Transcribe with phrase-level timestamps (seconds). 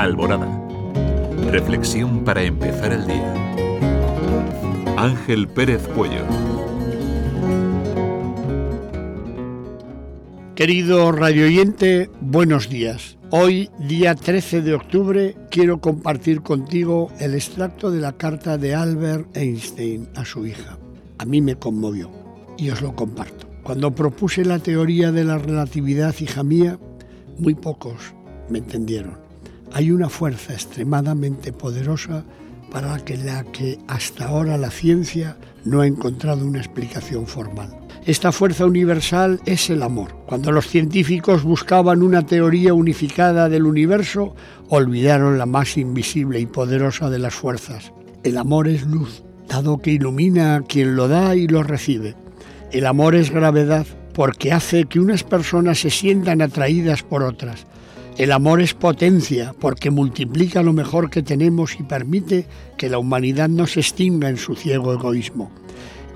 [0.00, 0.46] Alborada.
[1.50, 3.34] Reflexión para empezar el día.
[4.96, 6.24] Ángel Pérez Puello.
[10.54, 13.18] Querido radioyente, buenos días.
[13.30, 19.36] Hoy, día 13 de octubre, quiero compartir contigo el extracto de la carta de Albert
[19.36, 20.78] Einstein a su hija.
[21.18, 22.08] A mí me conmovió
[22.56, 23.48] y os lo comparto.
[23.64, 26.78] Cuando propuse la teoría de la relatividad, hija mía,
[27.36, 28.14] muy pocos
[28.48, 29.27] me entendieron.
[29.72, 32.24] Hay una fuerza extremadamente poderosa
[32.70, 37.70] para que la que hasta ahora la ciencia no ha encontrado una explicación formal.
[38.06, 40.14] Esta fuerza universal es el amor.
[40.26, 44.34] Cuando los científicos buscaban una teoría unificada del universo,
[44.68, 47.92] olvidaron la más invisible y poderosa de las fuerzas.
[48.22, 52.14] El amor es luz, dado que ilumina a quien lo da y lo recibe.
[52.72, 57.66] El amor es gravedad, porque hace que unas personas se sientan atraídas por otras.
[58.18, 63.48] El amor es potencia, porque multiplica lo mejor que tenemos y permite que la humanidad
[63.48, 65.52] no se extinga en su ciego egoísmo.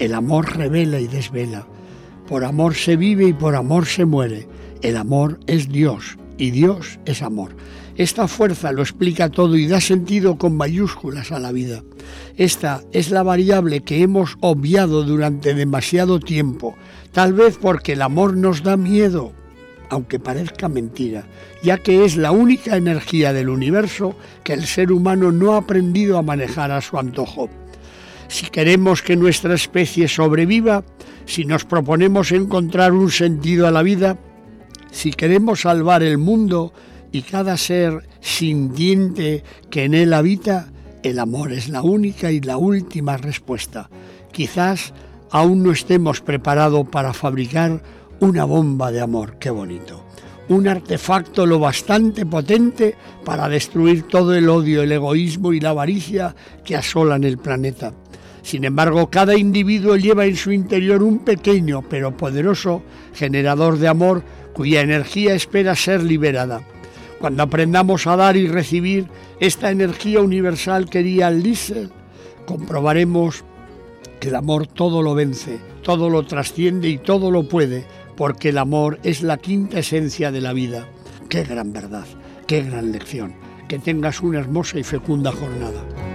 [0.00, 1.64] El amor revela y desvela.
[2.26, 4.48] Por amor se vive y por amor se muere.
[4.82, 7.54] El amor es Dios y Dios es amor.
[7.96, 11.84] Esta fuerza lo explica todo y da sentido con mayúsculas a la vida.
[12.36, 16.74] Esta es la variable que hemos obviado durante demasiado tiempo,
[17.12, 19.34] tal vez porque el amor nos da miedo,
[19.92, 21.26] aunque parezca mentira,
[21.62, 26.16] ya que es la única energía del universo que el ser humano no ha aprendido
[26.16, 27.50] a manejar a su antojo.
[28.26, 30.82] Si queremos que nuestra especie sobreviva,
[31.26, 34.16] si nos proponemos encontrar un sentido a la vida,
[34.90, 36.72] si queremos salvar el mundo
[37.12, 42.56] y cada ser sintiente que en él habita, el amor es la única y la
[42.56, 43.90] última respuesta.
[44.32, 44.94] Quizás
[45.30, 47.82] aún no estemos preparados para fabricar
[48.20, 50.04] una bomba de amor, qué bonito.
[50.48, 56.34] Un artefacto lo bastante potente para destruir todo el odio, el egoísmo y la avaricia
[56.64, 57.92] que asolan el planeta.
[58.42, 62.82] Sin embargo, cada individuo lleva en su interior un pequeño pero poderoso
[63.14, 66.62] generador de amor cuya energía espera ser liberada.
[67.20, 69.06] Cuando aprendamos a dar y recibir
[69.38, 71.90] esta energía universal que diría Liesel,
[72.46, 73.44] comprobaremos
[74.18, 77.84] que el amor todo lo vence, todo lo trasciende y todo lo puede,
[78.16, 80.88] porque el amor es la quinta esencia de la vida.
[81.28, 82.06] Qué gran verdad,
[82.46, 83.34] qué gran lección.
[83.68, 86.11] Que tengas una hermosa y fecunda jornada.